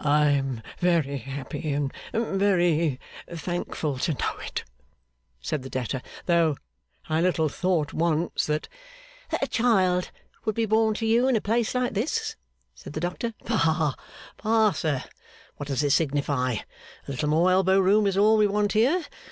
'I 0.00 0.24
am 0.30 0.62
very 0.80 1.18
happy 1.18 1.70
and 1.72 1.92
very 2.12 2.98
thankful 3.32 3.98
to 3.98 4.14
know 4.14 4.34
it,' 4.38 4.64
said 5.40 5.62
the 5.62 5.70
debtor, 5.70 6.02
'though 6.26 6.56
I 7.08 7.20
little 7.20 7.48
thought 7.48 7.92
once, 7.92 8.46
that' 8.46 8.68
'That 9.30 9.44
a 9.44 9.46
child 9.46 10.10
would 10.44 10.56
be 10.56 10.66
born 10.66 10.94
to 10.94 11.06
you 11.06 11.28
in 11.28 11.36
a 11.36 11.40
place 11.40 11.72
like 11.72 11.94
this?' 11.94 12.34
said 12.74 12.94
the 12.94 12.98
doctor. 12.98 13.32
'Bah, 13.44 13.94
bah, 14.42 14.72
sir, 14.72 15.04
what 15.56 15.68
does 15.68 15.84
it 15.84 15.90
signify? 15.90 16.54
A 17.06 17.10
little 17.12 17.28
more 17.28 17.52
elbow 17.52 17.78
room 17.78 18.08
is 18.08 18.16
all 18.16 18.36
we 18.38 18.48
want 18.48 18.72
here. 18.72 19.04